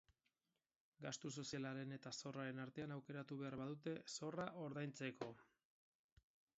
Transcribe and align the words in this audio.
Gastu 1.05 1.31
sozialaren 1.41 1.93
eta 1.99 2.15
zorraren 2.21 2.63
artean 2.65 2.97
aukeratu 2.97 3.39
behar 3.45 3.61
badute, 3.63 3.97
zorra 4.17 4.51
ordaintzeko. 4.67 5.33